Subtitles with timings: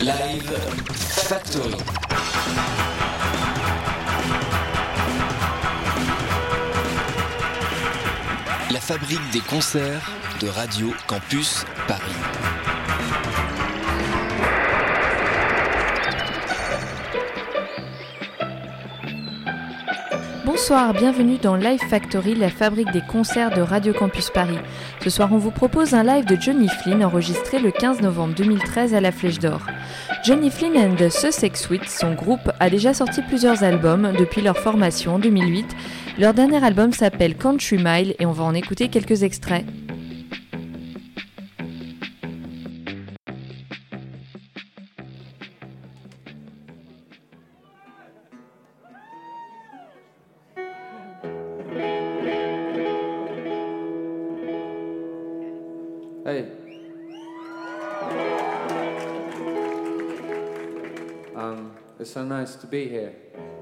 [0.00, 0.56] Live
[0.94, 1.74] Factory.
[8.70, 12.67] La fabrique des concerts de Radio Campus Paris.
[20.60, 24.58] Bonsoir, bienvenue dans Live Factory, la fabrique des concerts de Radio Campus Paris.
[25.00, 28.92] Ce soir, on vous propose un live de Johnny Flynn enregistré le 15 novembre 2013
[28.92, 29.60] à la Flèche d'Or.
[30.24, 34.58] Johnny Flynn and the Sussex Suite, son groupe, a déjà sorti plusieurs albums depuis leur
[34.58, 35.76] formation en 2008.
[36.18, 39.64] Leur dernier album s'appelle Country Mile et on va en écouter quelques extraits.
[62.68, 63.57] To be here.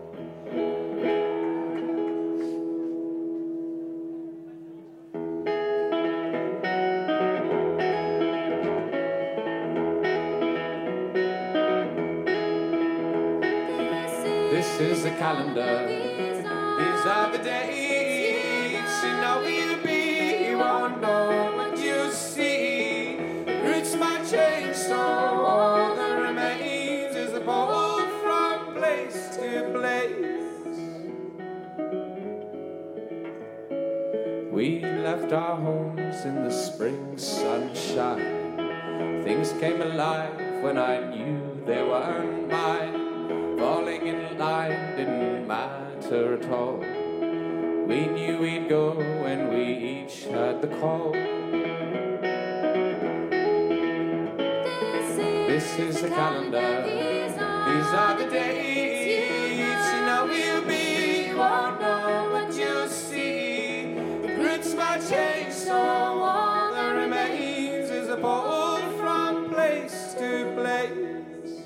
[35.16, 38.54] Left our homes in the spring sunshine.
[39.24, 43.56] Things came alive when I knew they weren't mine.
[43.58, 46.78] Falling in line didn't matter at all.
[47.88, 48.90] We knew we'd go
[49.22, 51.12] when we each heard the call.
[55.48, 56.82] This is the calendar.
[56.84, 58.55] These are the days.
[65.08, 71.62] Change, so all that remains is a pole from place to place.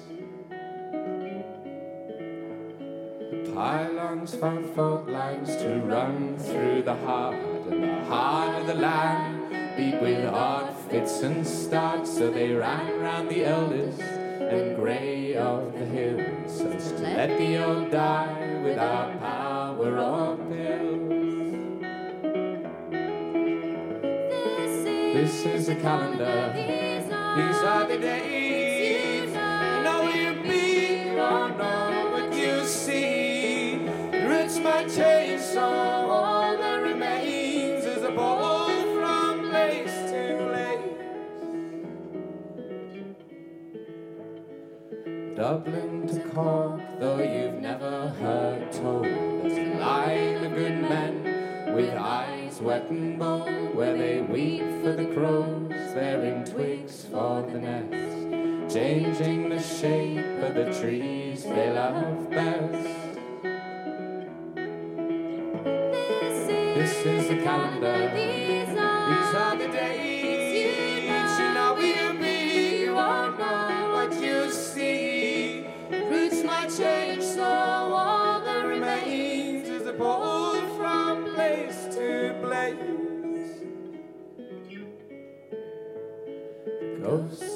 [3.55, 7.37] Pylons found fault lines to run through the heart
[7.71, 9.77] and the heart of the land.
[9.77, 15.73] Beat with odd fits and starts, so they ran round the eldest and grey of
[15.73, 20.70] the hills, so to let the old die without power or pills.
[25.13, 26.53] This is the calendar.
[26.55, 29.31] These are the days.
[29.31, 31.11] You know you'll be.
[31.11, 33.89] You won't know what you see.
[34.13, 41.01] Roots might change, so all that remains is a ball from place to place.
[45.37, 51.95] Dublin to Cork, though you've never heard told, there's a line of good men with
[51.97, 58.75] eyes wet and bold, where they weep for the crows, bearing twigs for the nest,
[58.75, 62.89] changing the shape of the trees they love best.
[66.75, 68.30] This is the calendar.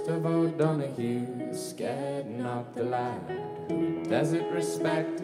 [0.06, 3.22] Of O'Donoghue scared not the lad.
[3.68, 5.22] Who in desert respect?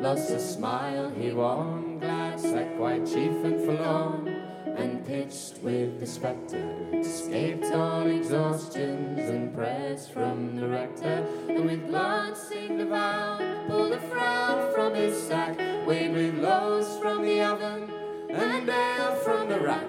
[0.00, 4.28] Lost a smile he won glad sat quite chief and forlorn
[4.76, 11.26] and pitched with the spectre escaped all exhaustions and prayers from the rector.
[11.48, 15.56] And with seemed devout pulled a frown from his sack
[15.86, 17.90] weighed with loaves from the oven
[18.28, 19.88] and ale from the rack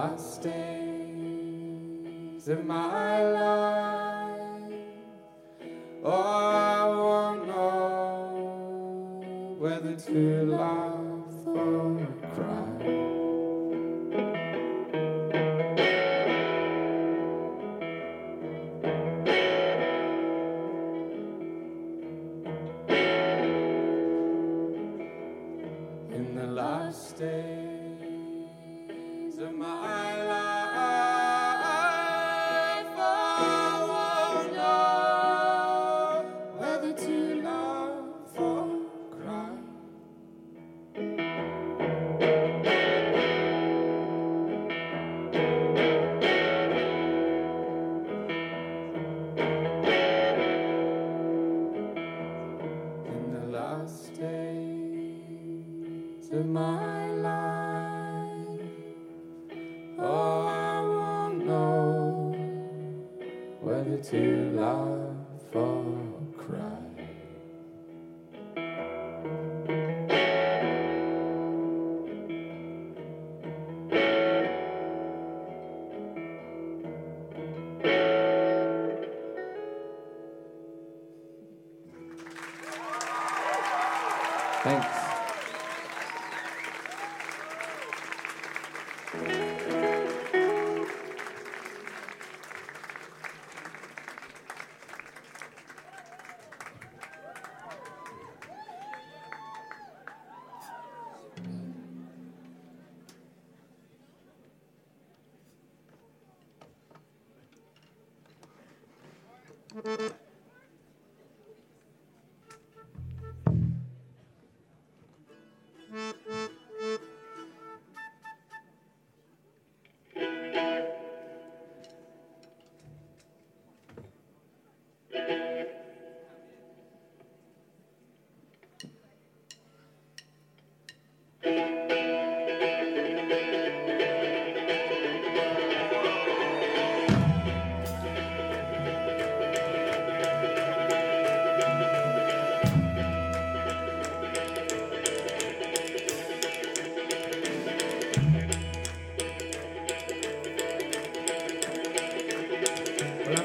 [0.00, 1.68] last days
[2.48, 4.72] of my life,
[6.02, 8.86] oh, I won't know
[9.58, 13.09] whether to laugh or cry.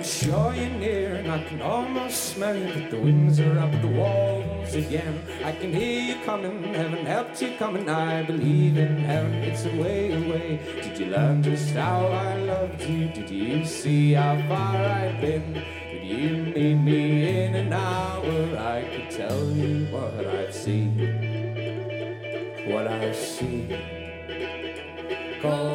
[0.06, 2.72] Sure you're near, and I can almost smell you.
[2.74, 5.22] But the winds are up the walls again.
[5.44, 7.90] I can hear you coming, heaven helped you coming.
[7.90, 10.60] I believe in heaven, it's a way away.
[10.82, 13.10] Did you learn just how I loved you?
[13.10, 15.54] Did you see how far I've been?
[15.54, 18.58] Did you meet me in an hour?
[18.58, 20.98] I could tell you what I've seen,
[22.68, 23.74] what I've seen.
[25.42, 25.75] Cold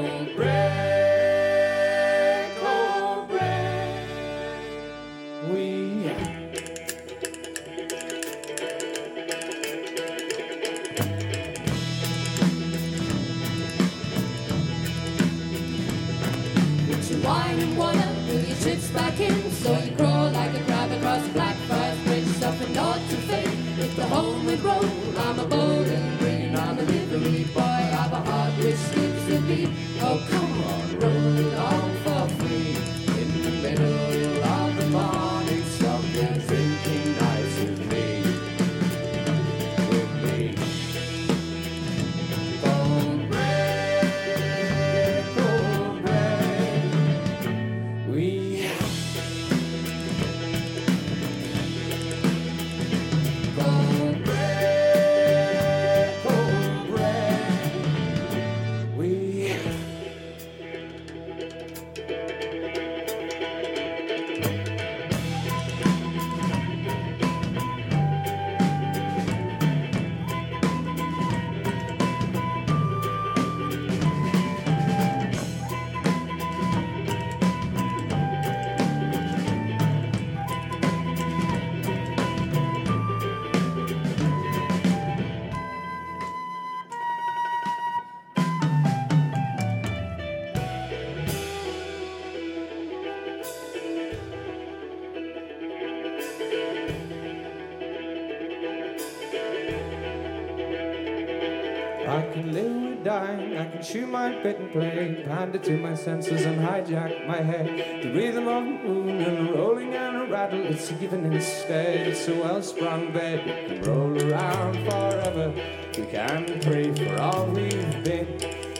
[103.90, 108.02] can my bit and play, pander to my senses and hijack my head.
[108.02, 112.06] The rhythm of the moon and a rolling and a rattle, it's a given instead.
[112.06, 115.52] It's a well sprung bed, we can roll around forever.
[115.98, 118.28] We can pray for all we've been,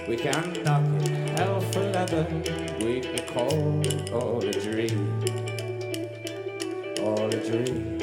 [0.09, 2.27] we can knock it hell for leather.
[2.81, 3.83] We can call
[4.15, 5.25] all a dream,
[7.03, 7.99] all a dream.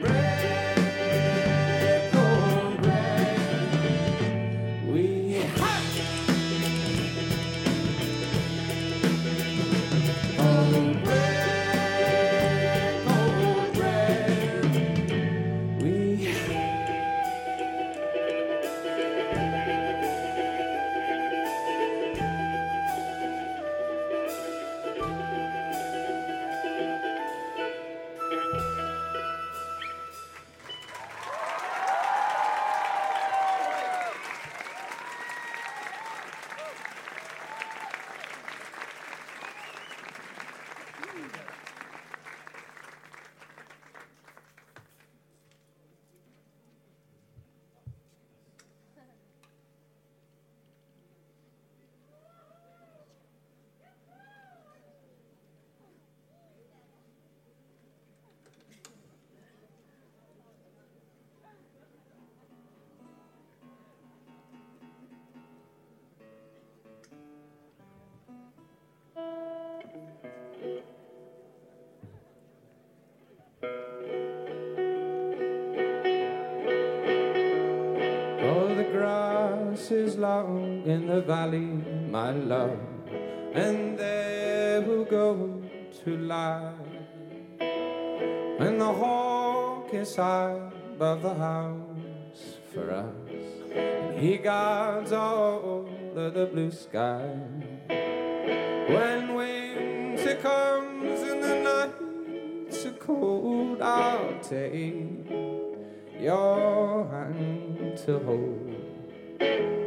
[0.00, 0.69] Bread,
[80.20, 81.70] long in the valley,
[82.10, 82.78] my love,
[83.54, 85.62] and there we'll go
[86.04, 86.74] to lie.
[88.58, 90.60] And the hawk is high
[90.92, 93.32] above the house for us,
[93.74, 97.24] and he guards all of the blue sky.
[98.94, 105.30] When winter comes and the nights are cold, I'll take
[106.20, 109.79] your hand to hold.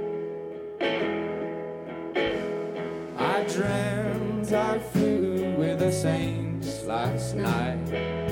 [4.54, 8.23] I flew with the saints last night.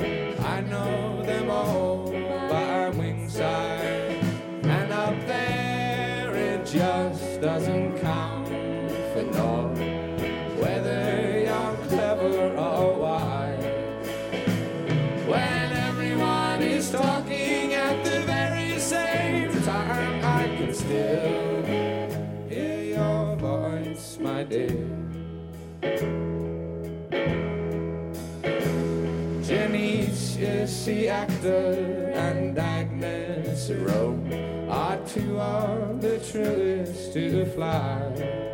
[36.32, 38.51] Truest to fly.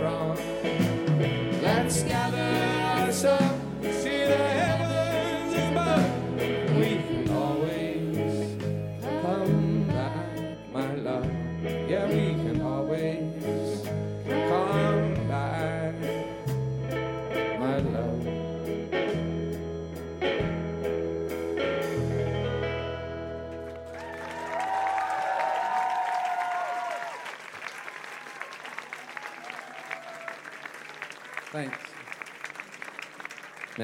[0.00, 0.27] Swinging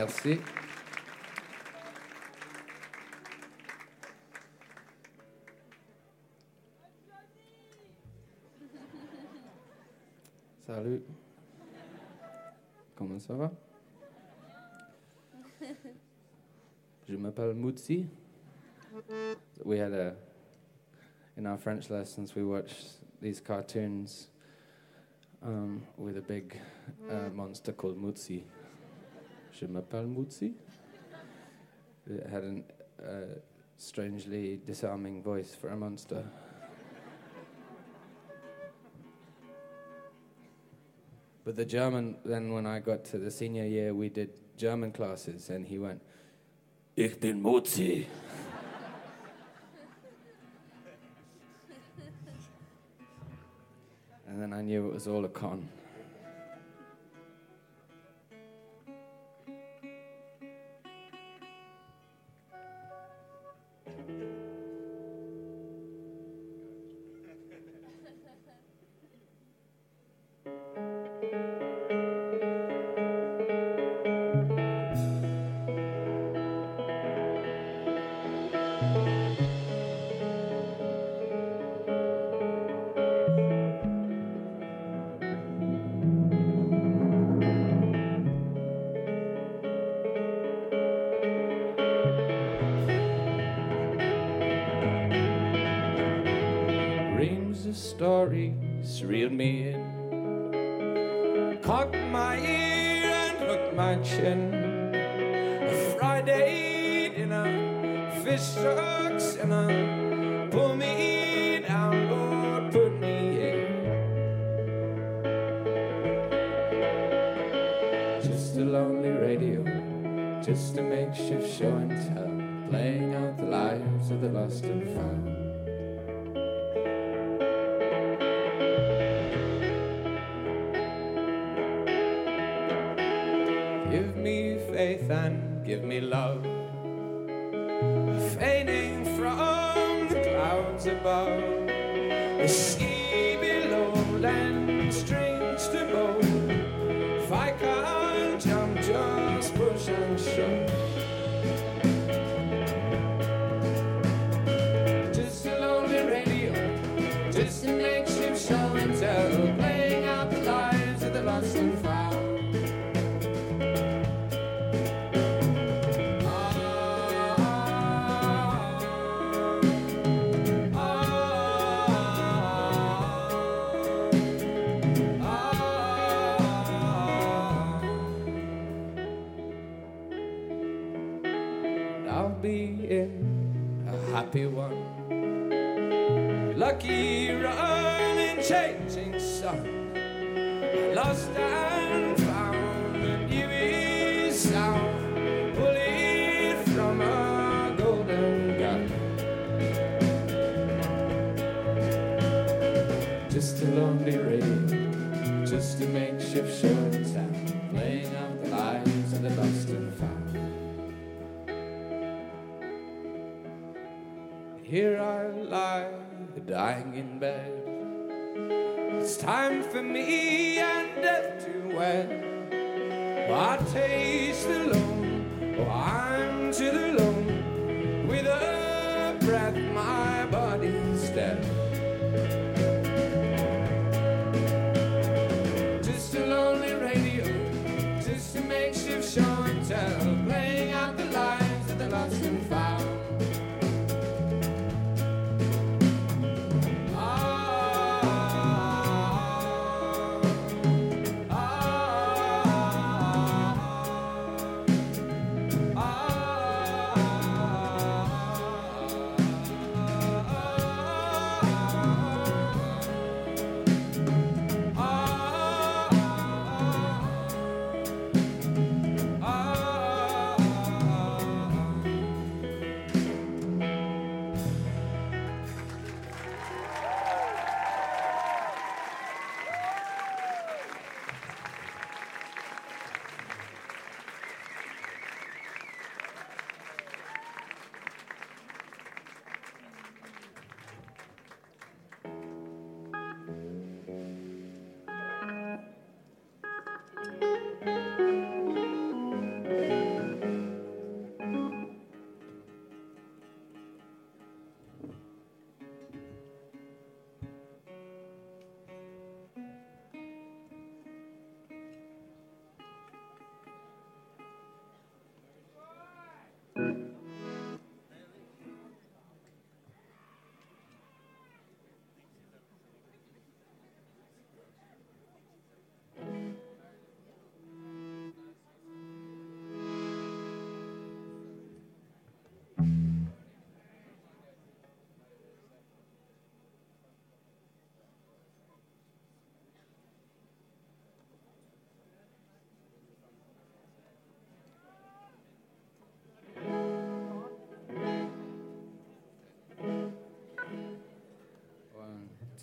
[0.05, 0.39] Merci.
[10.67, 11.03] Salut.
[12.95, 13.51] Comment ça va?
[17.09, 18.07] Je m'appelle Mutsi.
[19.65, 20.17] We had a,
[21.39, 24.29] in our French lessons, we watched these cartoons
[25.43, 26.61] um, with a big
[27.11, 28.43] uh, monster called Mutsi.
[29.69, 30.55] M'appelle Mutsi.
[32.07, 32.63] It had a
[33.03, 33.39] uh,
[33.77, 36.25] strangely disarming voice for a monster.
[41.45, 45.51] But the German, then when I got to the senior year, we did German classes,
[45.51, 46.01] and he went,
[46.97, 48.07] Ich bin Mutzi.
[54.27, 55.69] and then I knew it was all a con.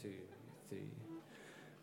[0.02, 0.10] two,
[0.70, 0.80] three.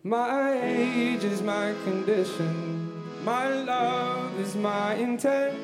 [0.02, 5.56] My age is my condition, my love is my intent.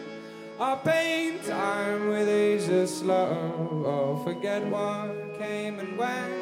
[0.60, 3.84] I paint time with Asia slow.
[3.84, 6.32] Oh, forget what came and went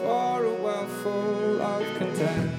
[0.00, 2.50] for a well full of content.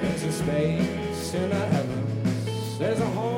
[0.00, 3.31] There's a space in the heavens, there's a home.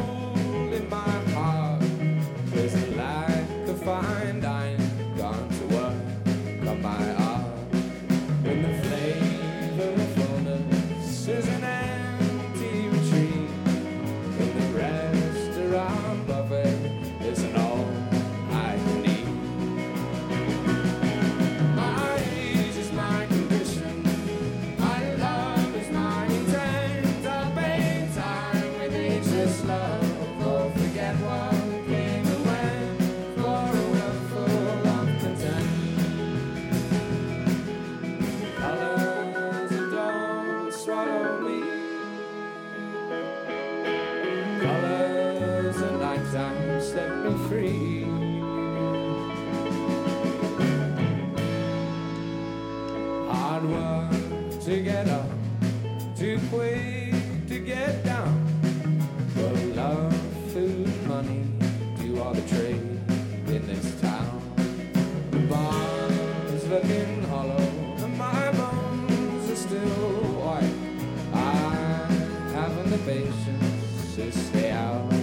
[74.34, 75.13] stay out.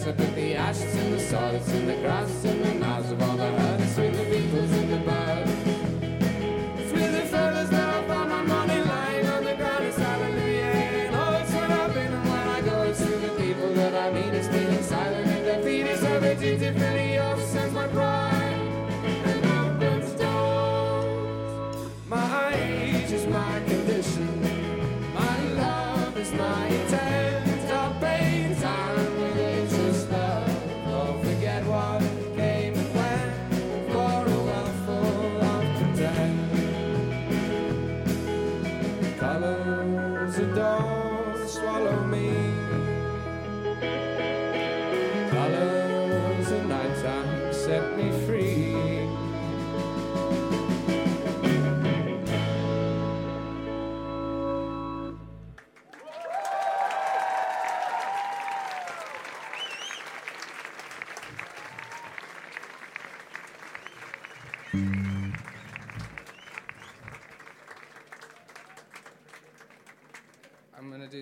[0.00, 0.14] place.
[0.14, 2.69] I put the ashes in the salt, it's in the grass, in the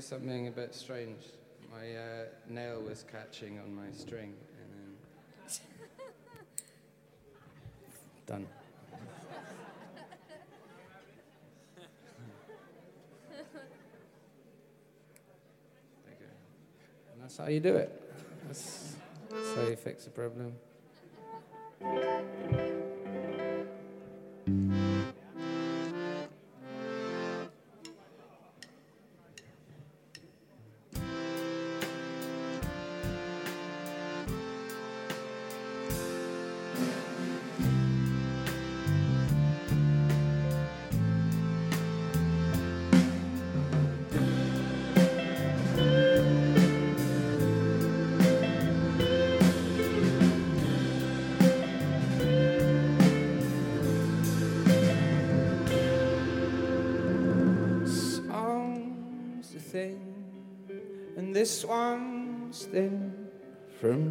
[0.09, 1.21] something a bit strange.
[1.71, 4.97] My uh, nail was catching on my string, and then
[8.27, 8.47] done.
[17.21, 18.03] that's how you do it.
[18.47, 18.95] That's,
[19.31, 20.55] that's how you fix a problem.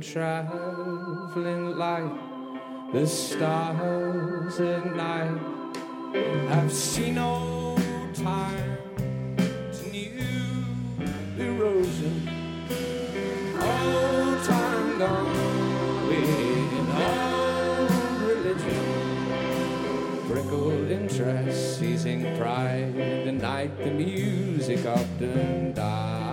[0.02, 2.12] traveling light,
[2.94, 5.40] the stars at night.
[6.50, 7.80] I've seen old
[8.14, 10.22] times, new
[11.38, 12.30] erosion,
[13.60, 16.30] old time gone with
[17.08, 18.86] old religion,
[20.30, 22.94] prickled interest, seizing pride,
[23.26, 26.27] the night the music often dies.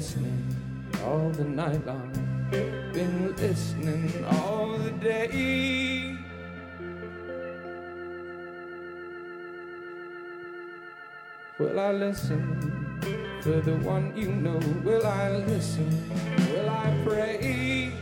[0.00, 0.56] listening
[1.04, 2.10] all the night long.
[2.50, 6.16] Been listening all the day.
[11.58, 12.40] Will I listen
[13.42, 14.58] for the one you know?
[14.82, 15.90] Will I listen?
[16.48, 17.92] Will I pray?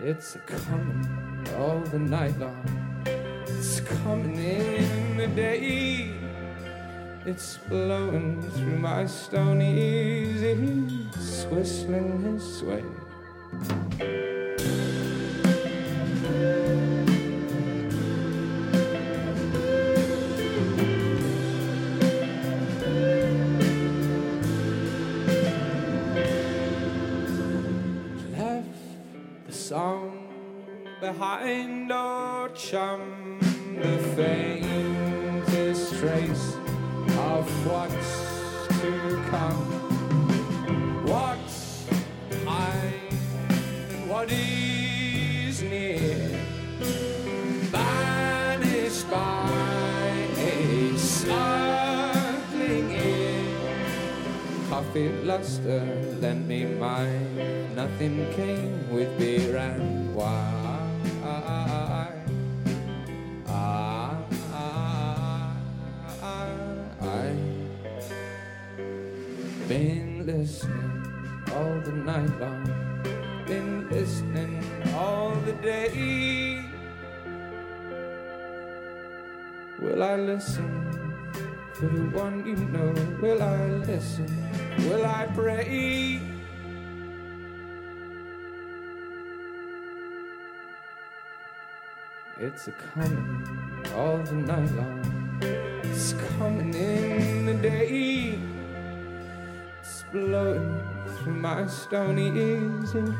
[0.00, 1.02] It's coming
[1.58, 2.62] all the night long.
[3.48, 6.35] It's coming in the day.
[7.28, 10.42] It's blowing through my stony ears.
[11.16, 12.84] He's whistling his way.
[28.38, 28.68] Left
[29.48, 30.28] the song
[31.00, 33.40] behind, or chum
[33.82, 34.45] the fame.
[54.96, 55.84] Luster,
[56.22, 57.76] lend me mine.
[57.76, 61.02] Nothing came with beer and wine.
[66.98, 68.08] I've
[69.68, 71.04] been listening
[71.52, 72.64] all the night long,
[73.46, 76.64] been listening all the day.
[79.78, 80.72] Will I listen
[81.74, 82.94] for the one you know?
[83.20, 84.32] Will I listen?
[84.78, 86.20] Will I pray?
[92.38, 93.46] It's a coming
[93.94, 95.40] all the night long.
[95.82, 98.38] It's coming in the day.
[99.80, 100.82] It's blowing
[101.16, 103.14] through my stony ears and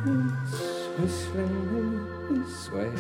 [0.47, 0.61] it's
[0.99, 2.07] whistling
[2.45, 2.93] this way.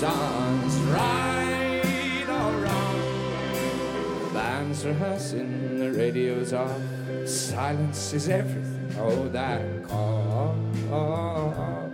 [0.00, 4.32] Songs, right or wrong.
[4.32, 6.80] Band's rehearsing, the radio's off.
[7.26, 8.94] Silence is everything.
[8.98, 10.56] Oh, that call.
[10.90, 11.92] Oh,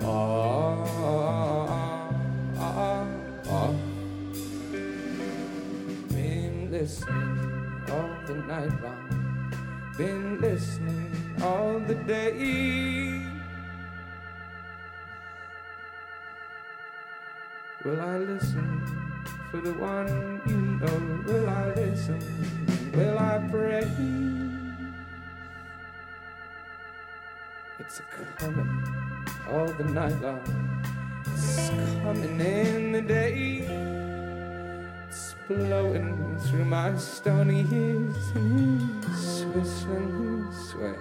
[0.00, 0.38] oh,
[3.48, 3.74] oh.
[6.08, 9.92] Been listening all the night long.
[9.98, 11.10] Been listening
[11.42, 13.15] all the day.
[17.86, 18.82] Will I listen
[19.48, 21.22] for the one you know?
[21.24, 22.18] Will I listen?
[22.92, 23.86] Will I pray?
[27.78, 28.02] It's
[28.38, 28.82] coming
[29.48, 30.42] all the night long.
[31.26, 31.70] It's
[32.02, 33.62] coming in the day.
[35.06, 39.04] It's blowing through my stony ears and
[39.54, 40.96] whistling this way.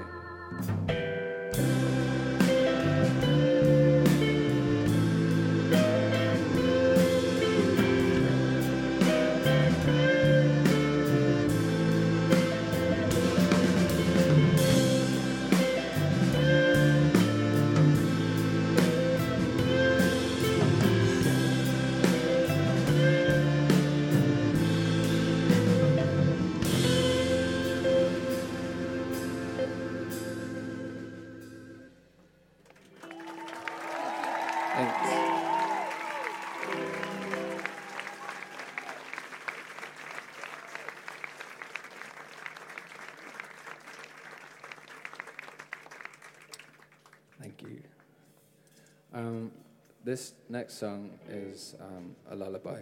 [50.15, 52.79] This next song is um, a lullaby.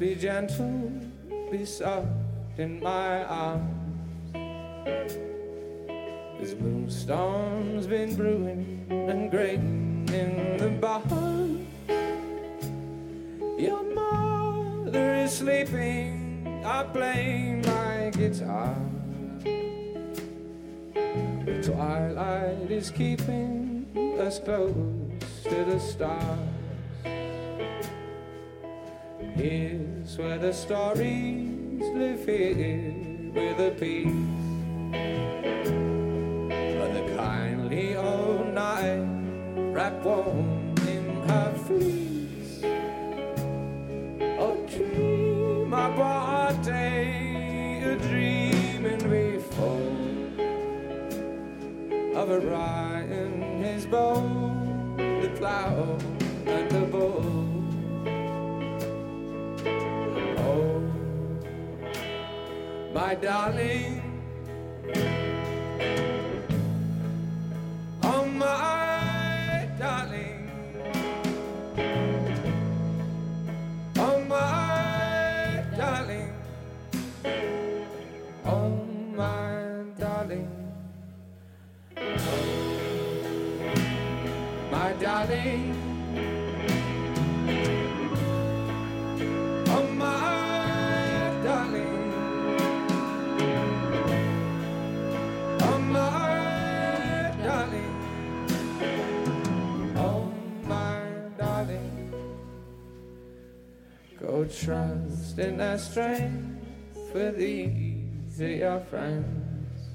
[0.00, 0.90] Be gentle,
[1.52, 2.08] be soft
[2.56, 4.32] in my arms.
[6.40, 11.66] This moonstorm's been brewing and grating in the barn.
[13.58, 18.74] Your mother is sleeping, I play my guitar.
[21.44, 23.86] The twilight is keeping
[24.18, 24.72] us close
[25.44, 26.49] to the stars.
[30.20, 32.92] Where the stories live here
[33.32, 34.39] with a peace.
[63.20, 63.99] Darling.
[105.40, 109.90] Trust in their strength, for these are your friends.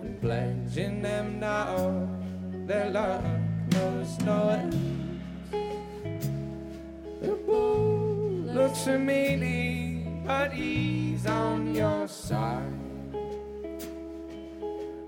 [0.00, 2.08] And pledging them now
[2.66, 3.24] their luck
[3.72, 5.20] knows no end.
[7.20, 12.72] The bull looks at me, but he's on your side.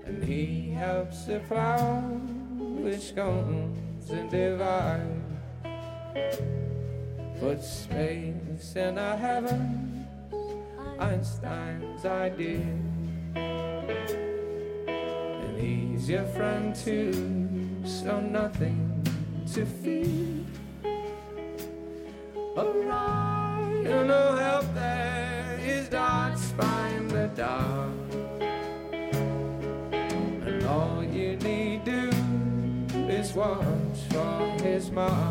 [0.05, 2.01] And he helps the plow
[2.83, 5.21] which goes and divides.
[7.41, 10.05] Put space in a heaven,
[10.99, 12.77] Einstein's idea.
[14.85, 19.03] And he's your friend too, so nothing
[19.53, 20.45] to fear.
[22.55, 27.89] Orion will help there, his dots find the dark.
[30.45, 32.11] And all you need do
[33.09, 35.30] is watch for his mark.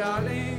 [0.00, 0.49] Darling.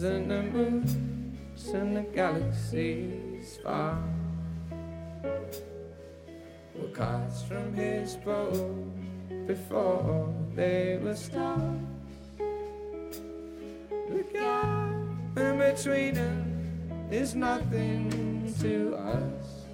[0.00, 4.02] Suns and the moons and the galaxies far
[6.74, 8.50] were cast from his bow
[9.46, 11.80] before they were stars.
[14.08, 19.66] The gap in between them is nothing to us.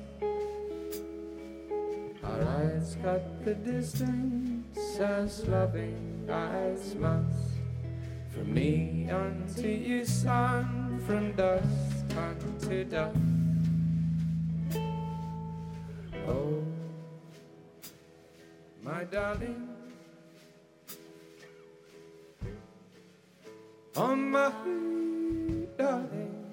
[2.24, 7.55] Our eyes cut the distance as loving eyes must.
[8.36, 11.64] From me unto you, sun, from dust
[12.14, 13.16] unto dust.
[16.28, 16.62] Oh,
[18.82, 19.68] my darling.
[23.96, 24.52] Oh, my
[25.78, 26.44] darling.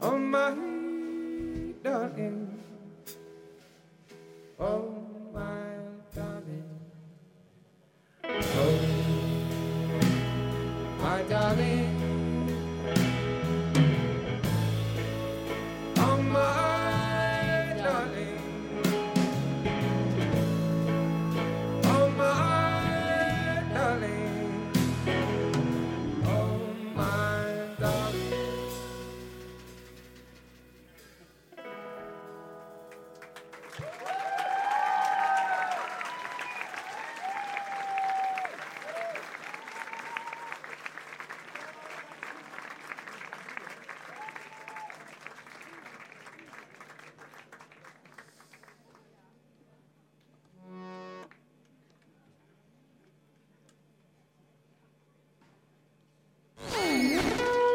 [0.00, 0.56] Oh, my
[1.82, 2.58] darling.
[4.58, 4.91] Oh,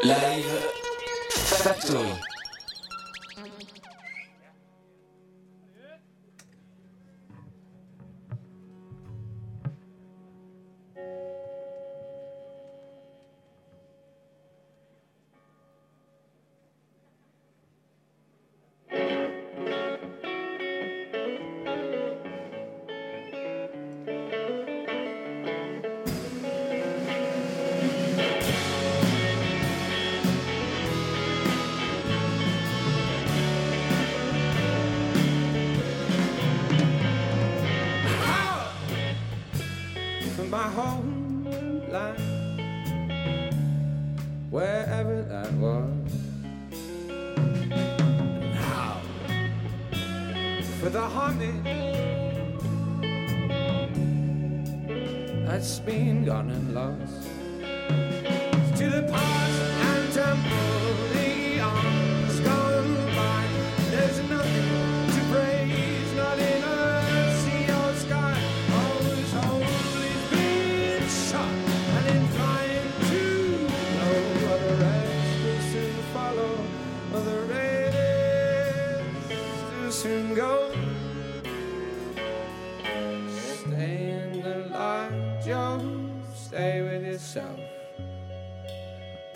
[0.04, 0.44] Live
[1.28, 2.27] Factory.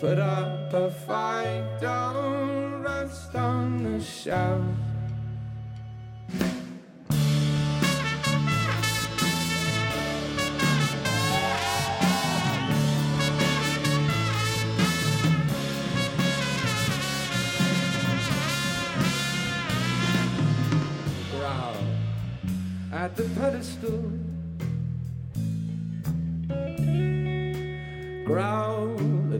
[0.03, 4.61] Put up a fight, don't rest on the shelf.
[22.91, 24.11] At the pedestal.
[28.25, 28.92] Growl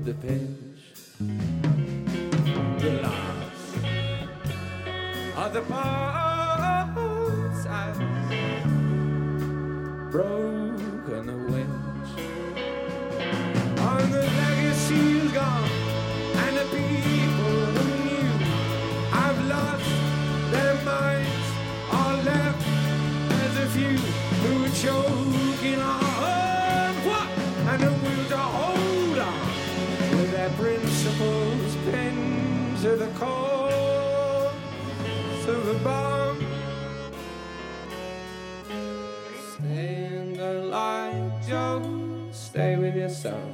[0.04, 0.84] the page.
[2.80, 3.76] The last
[5.54, 7.98] the parts I've
[10.12, 10.43] broken
[42.54, 43.50] Stay with yourself.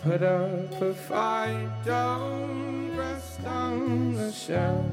[0.00, 4.86] Put up a fight, don't rest on the shelf.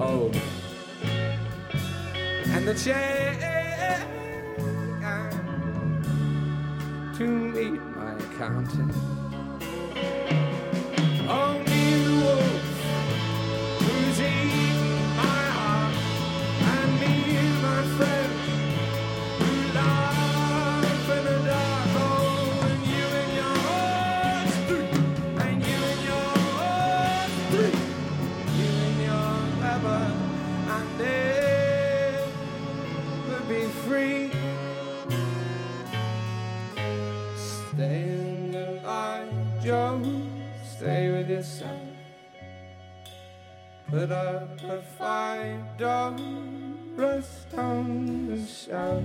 [0.00, 0.32] Oh,
[2.46, 3.38] and the chair
[5.04, 5.30] uh,
[7.16, 9.21] to meet my accountant.
[44.02, 49.04] Put up a fight, don't rest on the shelf.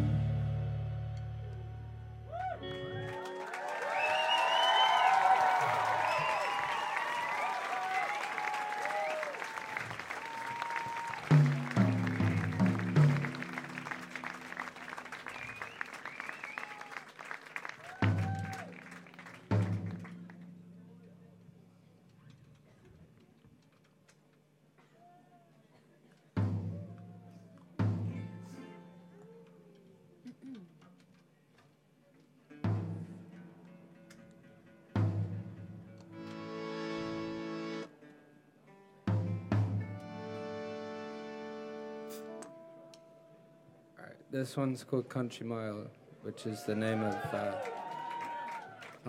[44.37, 45.87] This one's called Country Mile,
[46.21, 47.15] which is the name of.
[47.33, 47.55] Uh,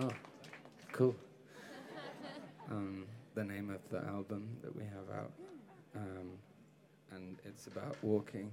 [0.01, 0.09] oh,
[0.91, 1.15] cool.
[2.71, 3.05] Um,
[3.35, 5.31] the name of the album that we have out.
[5.95, 6.31] Um,
[7.11, 8.49] and it's about walking.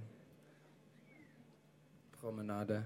[2.21, 2.83] Promenade.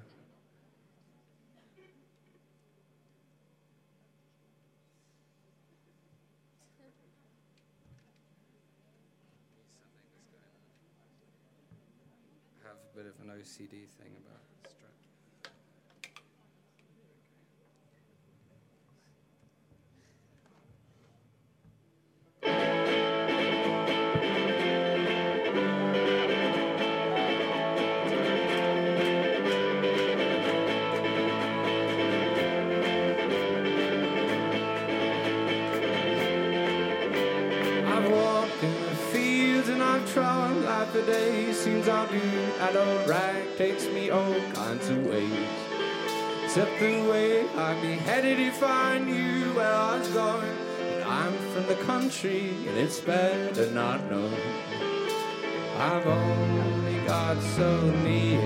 [12.95, 14.90] Bit of an OCD thing about stretch.
[46.54, 50.54] Except the way I'd be headed if I knew where I was going.
[50.80, 54.30] But I'm from the country and it's better not know.
[55.78, 58.41] I've only got so near,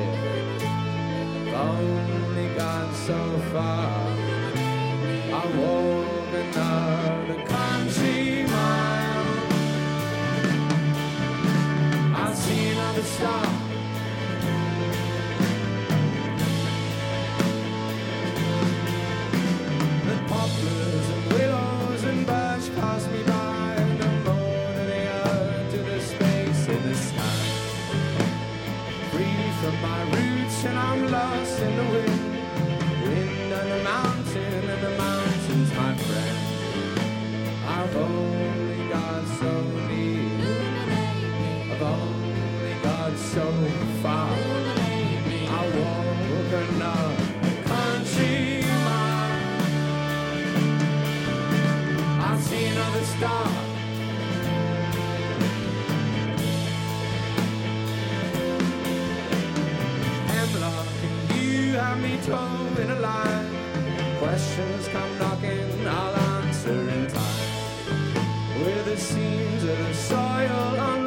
[1.49, 3.89] I've only got so far.
[5.39, 9.26] I walk another country mile.
[12.14, 13.55] I see another star.
[30.66, 32.05] And I'm lost in the wind.
[64.26, 68.63] Questions come knocking, I'll answer in time.
[68.63, 71.05] Where the seams of the soil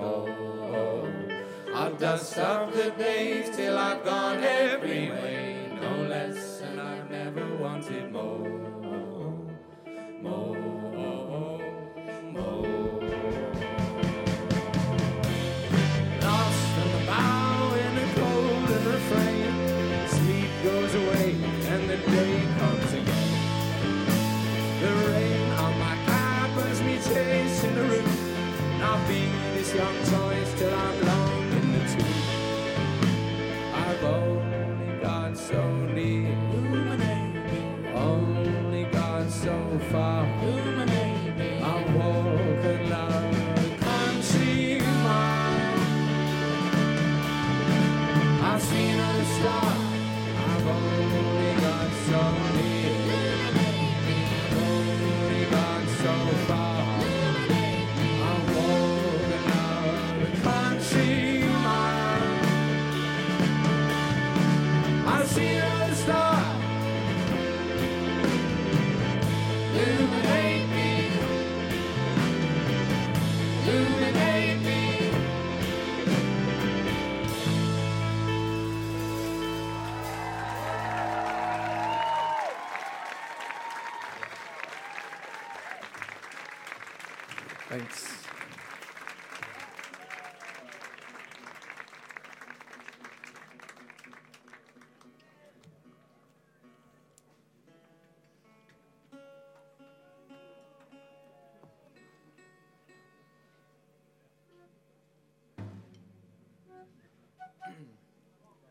[0.00, 1.12] core.
[1.74, 7.56] I'll dust up the days till I've gone every way, no less, and I've never
[7.56, 8.10] wanted.
[8.12, 8.48] More,
[10.22, 10.79] more.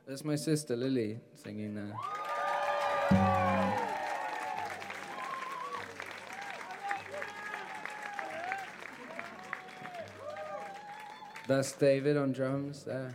[0.10, 1.94] That's my sister Lily singing there.
[11.48, 13.14] That's David on drums there.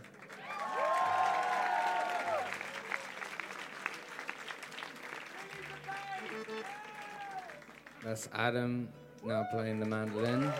[8.04, 8.88] That's Adam
[9.24, 10.52] now playing the mandolin.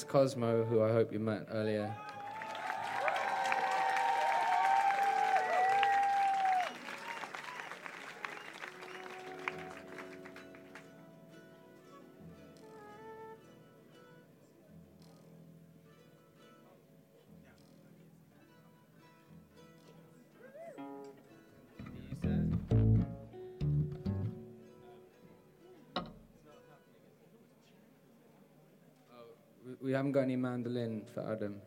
[0.00, 1.94] Cosmo, who I hope you met earlier.
[31.12, 31.60] For Adam.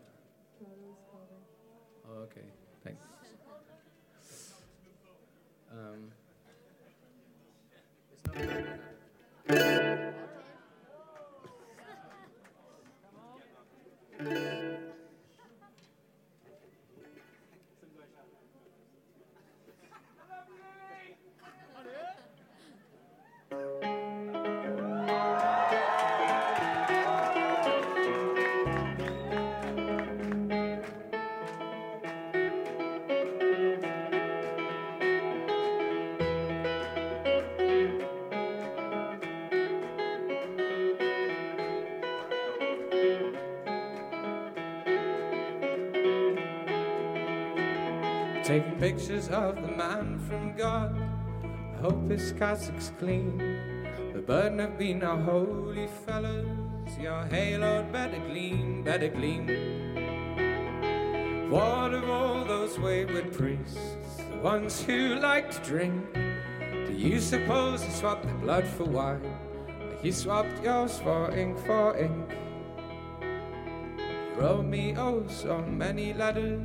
[2.08, 2.46] Oh, okay.
[2.84, 3.02] Thanks.
[5.72, 6.12] Um,
[48.46, 50.96] taking pictures of the man from God.
[51.43, 53.39] I hope his cassock's clean.
[54.14, 56.46] The burden of being a holy fellows,
[57.02, 59.48] your halo better gleam, better gleam.
[61.50, 63.80] What of all those wayward priests,
[64.30, 66.14] the ones who like to drink?
[66.14, 69.26] Do you suppose they swapped their blood for wine?
[70.04, 72.30] He swapped yours for ink for ink?
[74.00, 76.62] You wrote me oh so many letters,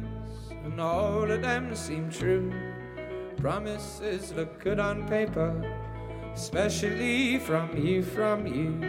[0.80, 2.52] all of them seem true.
[3.36, 5.52] Promises look good on paper,
[6.34, 8.80] especially from you, from you.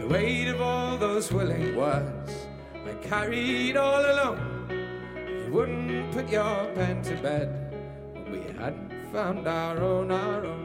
[0.00, 2.46] The weight of all those willing words
[2.86, 4.68] I carried all alone.
[5.44, 7.48] You wouldn't put your pen to bed
[8.12, 10.55] when we hadn't found our own, our own.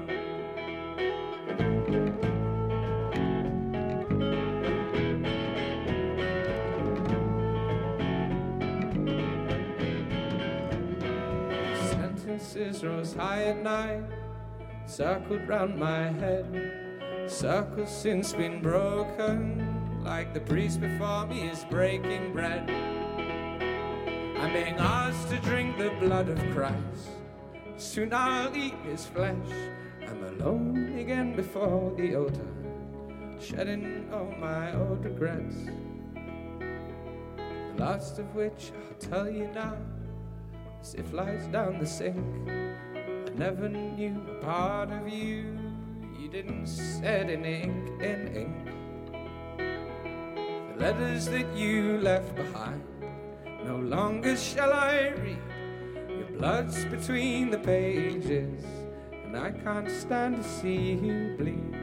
[12.83, 14.03] Rose high at night,
[14.87, 17.27] circled round my head.
[17.27, 22.67] Circles since been broken, like the priest before me is breaking bread.
[24.39, 27.09] I'm being asked to drink the blood of Christ.
[27.77, 29.51] Soon I'll eat his flesh.
[30.07, 32.47] I'm alone again before the altar,
[33.39, 35.55] shedding all my old regrets.
[36.15, 39.77] The last of which I'll tell you now,
[40.81, 42.17] as if lies down the sink.
[42.49, 45.57] I never knew a part of you
[46.19, 48.67] you didn't set in ink, in ink.
[49.57, 52.83] The letters that you left behind,
[53.65, 55.37] no longer shall I read.
[56.09, 58.63] Your blood's between the pages,
[59.11, 61.80] and I can't stand to see you bleed.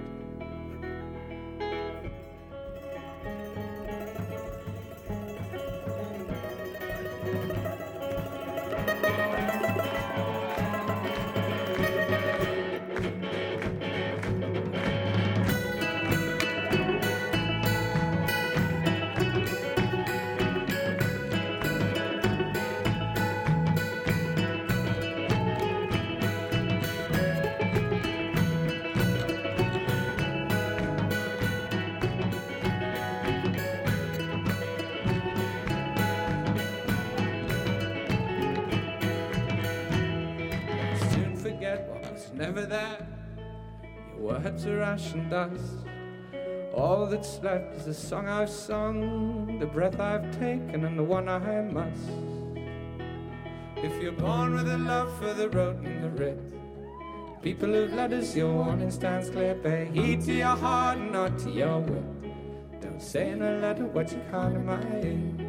[44.66, 45.86] Are ash and dust.
[46.74, 51.28] All that's left is the song I've sung, the breath I've taken, and the one
[51.28, 52.10] I must.
[53.76, 56.40] If you're born with a love for the road and the writ,
[57.40, 59.54] people of letters, your warning stands clear.
[59.54, 62.80] Pay heed to your heart not to your wit.
[62.80, 65.47] Don't say in a letter what you can't imagine.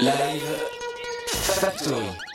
[0.00, 0.42] Live
[1.58, 2.25] Factory.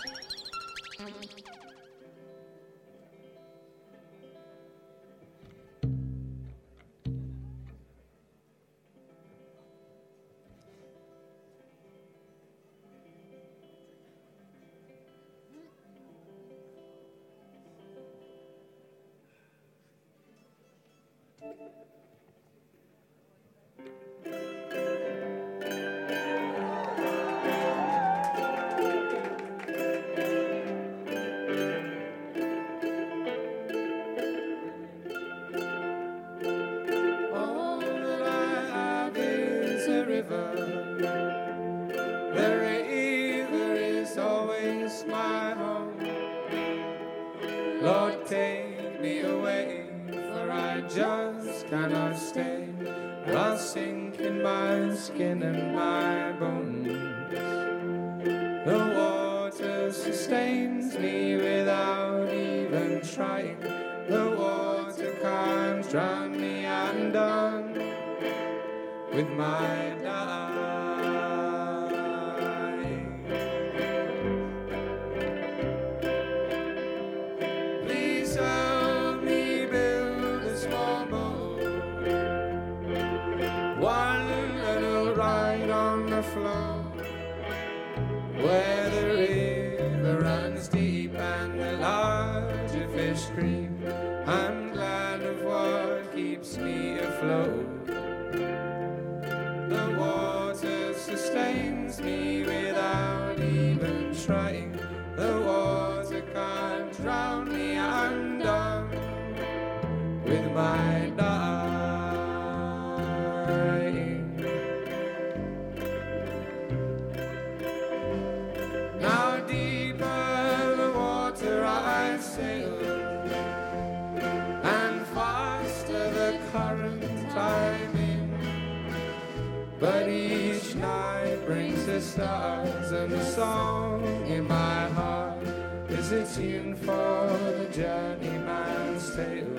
[136.21, 139.55] A for the journeyman's tale.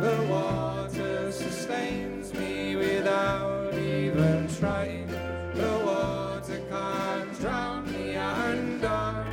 [0.00, 5.06] The water sustains me without even trying.
[5.54, 8.16] The water can't drown me.
[8.16, 9.26] I'm done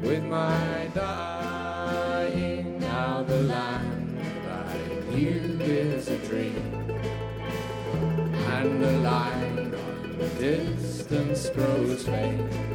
[0.00, 2.78] with my dying.
[2.78, 6.72] Now the land I knew is a dream,
[8.46, 12.73] and the line on the distance grows faint.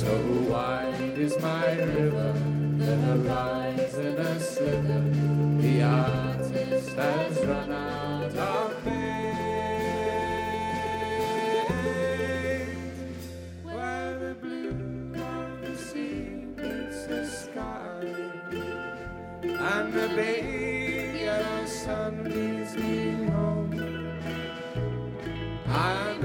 [0.00, 0.16] So
[0.48, 2.32] wide is my river,
[2.78, 5.02] that the horizon a slither.
[5.60, 9.60] The artist has run out of paint.
[13.62, 18.00] Where the blue of the sea meets the sky,
[19.42, 23.74] and the big yellow sun leads me home.
[25.68, 26.19] I'm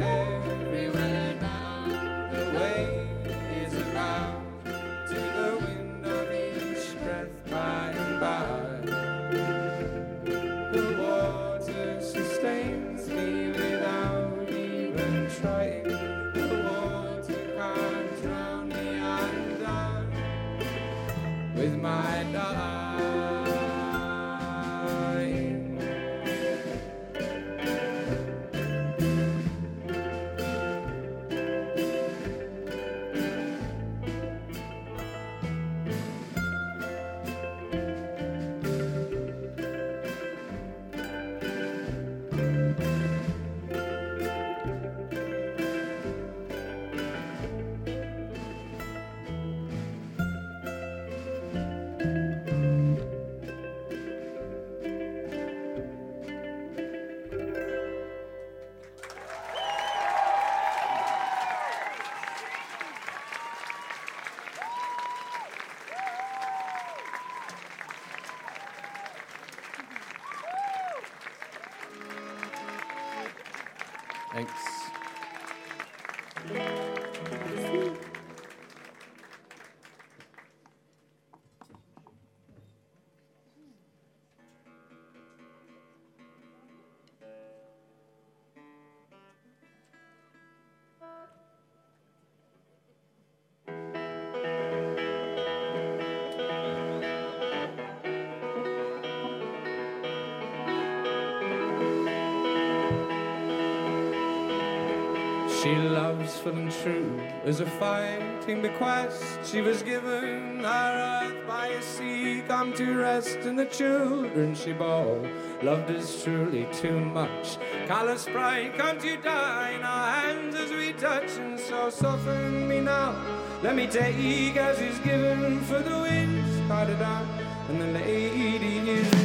[105.65, 109.39] She loves and true as a fighting bequest.
[109.43, 114.73] She was given her earth by a sea, come to rest in the children she
[114.73, 115.27] bore.
[115.63, 117.57] Loved us truly too much.
[117.87, 121.31] Callous pride, can't you die in our hands as we touch?
[121.39, 123.15] And so soften me now.
[123.63, 127.25] Let me take as is given for the winds out,
[127.69, 128.45] and the lady.
[128.91, 129.24] Is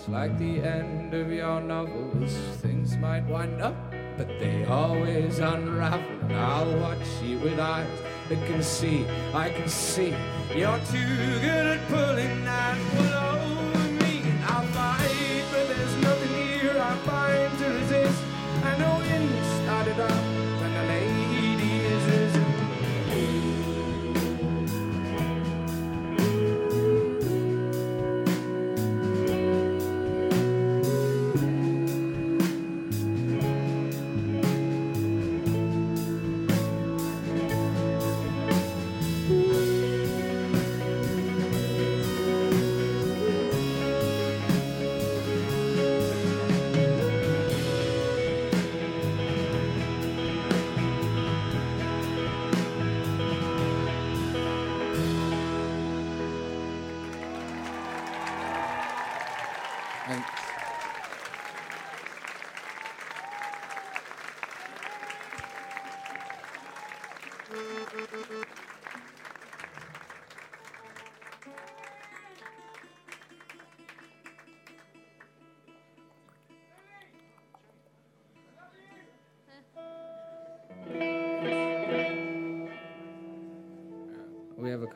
[0.00, 2.32] always like the end of your novels.
[2.60, 3.74] Things might wind up,
[4.16, 6.00] but they always unravel.
[6.22, 7.86] And I'll watch you with eyes
[8.28, 10.14] that can see, I can see.
[10.54, 13.19] You're too good at pulling that wool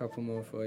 [0.08, 0.66] couple more for.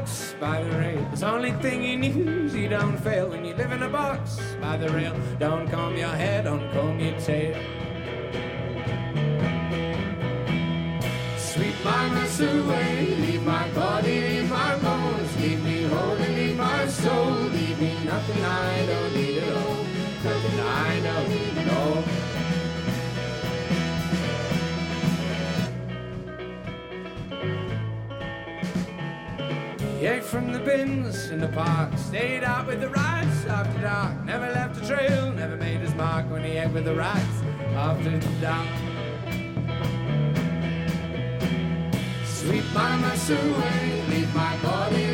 [0.00, 1.08] Box by the rail.
[1.12, 4.76] It's only thing you is you don't fail when you live in a box by
[4.76, 5.14] the rail.
[5.38, 7.54] Don't comb your hair, don't comb your tail.
[11.36, 12.89] Sweet mama's away,
[30.30, 34.24] from the bins in the park, stayed out with the rats after dark.
[34.24, 37.42] Never left a trail, never made his mark when he ate with the rats
[37.74, 38.68] after dark.
[42.24, 45.09] Sweep my mama away, leave my body,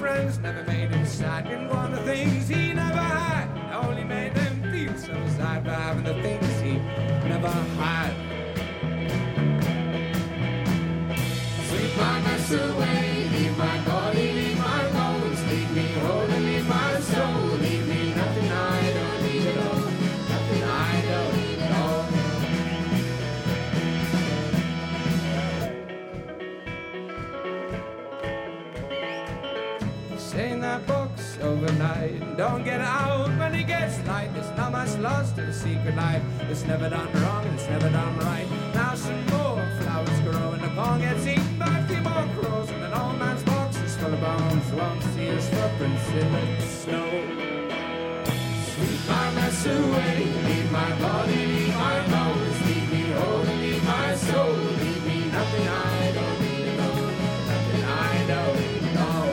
[0.00, 1.44] friends never made him sad.
[1.44, 3.48] Didn't want the things he never had.
[3.84, 6.78] Only made them feel so sad for having the things he
[7.28, 8.12] never had.
[11.68, 13.09] Sweet mama's away,
[32.40, 34.32] Don't get out when it gets light.
[34.32, 36.22] There's not much lost to the secret life.
[36.48, 38.46] It's never done wrong, and it's never done right.
[38.72, 42.70] Now some more flowers grow and the pond gets eaten by a few more crows.
[42.70, 44.72] And an old man's box is full of bones.
[44.72, 47.10] Won't see his footprints in the snow.
[48.72, 50.24] Sweet mama's away.
[50.48, 52.56] Leave my body, leave my bones.
[52.66, 54.54] Leave me whole leave my soul.
[54.80, 57.04] Leave me nothing I don't need at all.
[57.52, 59.32] Nothing I don't at all.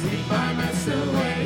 [0.00, 1.39] Sweet mama's away.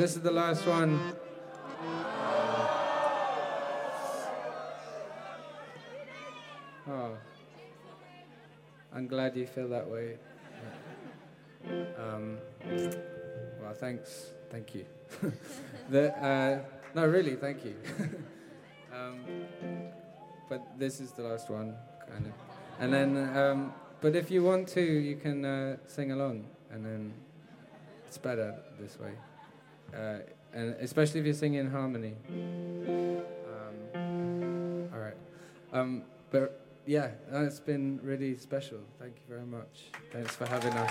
[0.00, 0.98] This is the last one.
[6.88, 7.18] Oh,
[8.94, 10.16] I'm glad you feel that way.
[11.98, 12.38] Um,
[13.60, 14.86] well, thanks, thank you.
[15.90, 16.60] the, uh,
[16.94, 17.76] no, really, thank you.
[18.94, 19.20] um,
[20.48, 21.76] but this is the last one,
[22.08, 22.32] kind of.
[22.80, 27.12] And then, um, but if you want to, you can uh, sing along, and then
[28.06, 29.12] it's better this way.
[29.94, 30.18] Uh,
[30.52, 32.14] and especially if you sing in harmony.
[33.94, 35.16] Um, all right.
[35.72, 38.78] Um, but yeah, it's been really special.
[38.98, 39.90] Thank you very much.
[40.12, 40.90] Thanks for having us.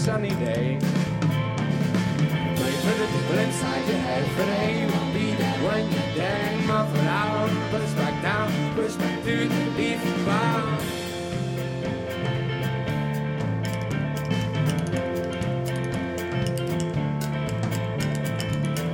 [0.00, 0.78] Sunny, day.
[2.56, 6.64] Pray for the people inside your head, for they won't be there when you're dead.
[6.66, 10.80] Muffled out, push back down, push back through the leafy cloud.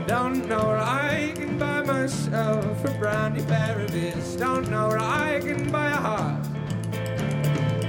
[0.09, 4.35] Don't know where I can buy myself a brand new pair of ears.
[4.35, 6.43] Don't know where I can buy a heart.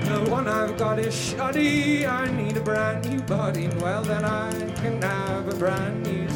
[0.07, 2.07] The one I've got is shoddy.
[2.07, 3.70] I need a brand new body.
[3.80, 4.51] Well, then I
[4.82, 6.28] can have a brand new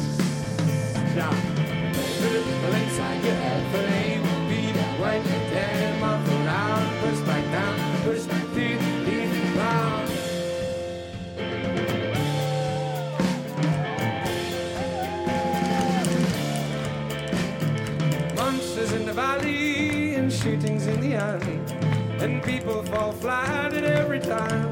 [1.12, 6.00] the people inside your they will be there when you're dead.
[6.00, 8.78] Muffled out, push back down, push back the
[9.52, 10.08] ground.
[18.36, 21.60] Monsters in the valley and shootings in the alley,
[22.24, 24.71] and people fall flat at every time.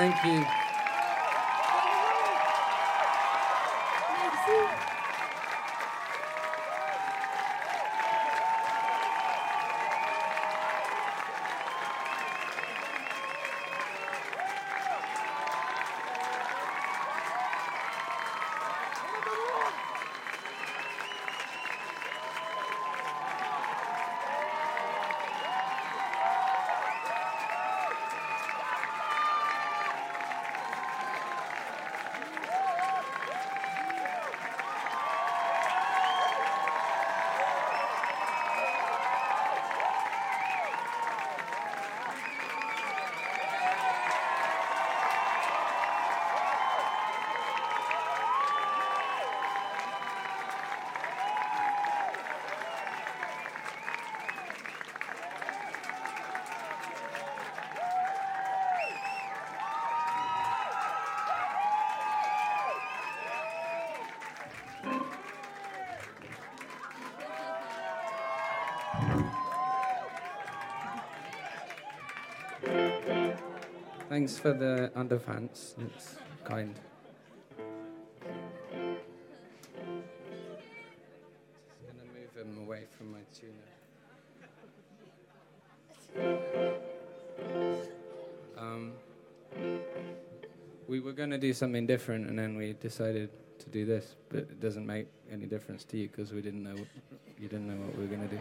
[0.00, 0.59] Thank you.
[74.20, 75.72] Thanks for the underpants.
[75.80, 76.78] It's kind.
[77.56, 77.62] Just
[81.86, 83.70] gonna move him away from my tuner.
[88.58, 88.92] Um,
[90.86, 93.30] we were gonna do something different, and then we decided
[93.60, 96.76] to do this, but it doesn't make any difference to you because we didn't know
[97.38, 98.38] you didn't know what we were gonna do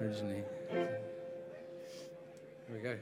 [0.00, 0.42] originally.
[0.72, 1.00] Here
[2.72, 2.98] we go.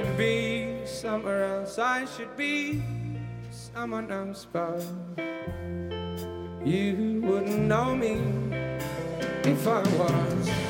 [0.00, 2.82] Could be somewhere else, I should be
[3.50, 4.80] someone else, but
[6.64, 8.20] you wouldn't know me
[9.42, 10.67] if I was.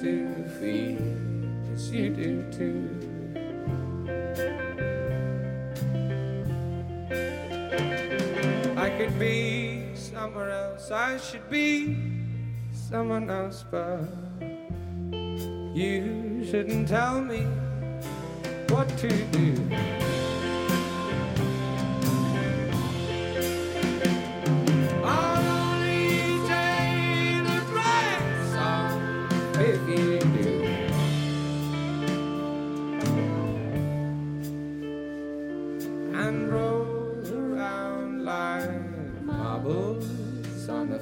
[0.00, 0.98] To feel
[1.74, 2.88] as you do too.
[8.78, 11.98] I could be somewhere else, I should be
[12.72, 14.00] someone else, but
[15.74, 17.46] you shouldn't tell me
[18.70, 20.09] what to do.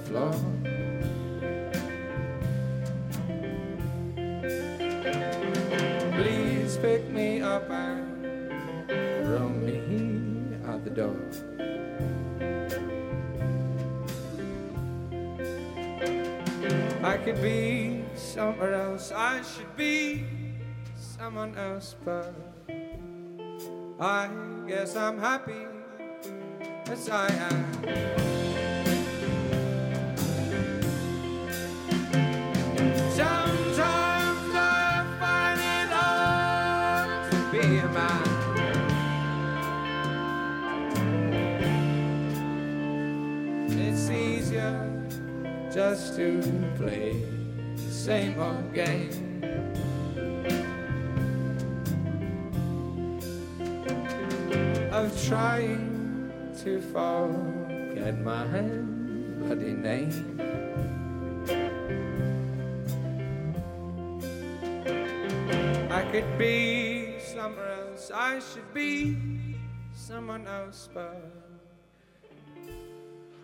[0.04, 0.32] Floor.
[6.16, 8.88] Please pick me up and
[9.24, 11.16] throw me out the door.
[17.02, 20.24] I could be somewhere else, I should be
[20.96, 22.34] someone else, but
[24.00, 24.28] I
[24.66, 25.66] guess I'm happy
[26.86, 28.47] as I am.
[45.88, 46.42] To
[46.76, 47.24] play
[47.74, 49.08] the same old game.
[54.92, 56.30] Of trying
[56.62, 60.36] to forget my bloody name.
[65.90, 69.16] I could be somewhere else, I should be
[69.94, 71.38] someone else, but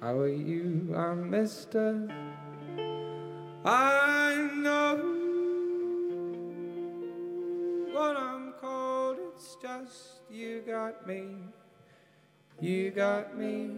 [0.04, 0.92] how are you?
[0.92, 2.12] Uh, I'm Mr.
[3.66, 4.97] I know
[7.93, 11.36] what I'm called, it's just you got me,
[12.61, 13.70] you got me,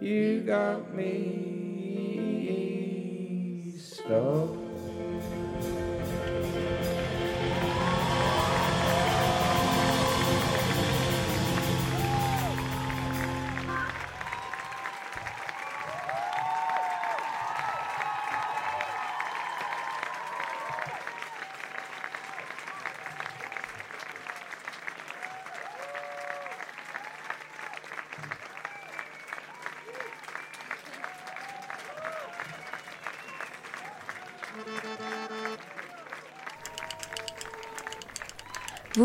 [0.00, 1.28] you got me.
[3.78, 4.48] Stop.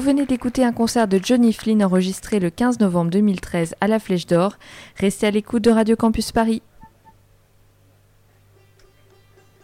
[0.04, 4.28] Venez d'écouter un concert de Johnny Flynn enregistré le 15 novembre 2013 à la Flèche
[4.28, 4.58] d'Or.
[4.98, 6.62] Restez à l'écoute de Radio Campus Paris.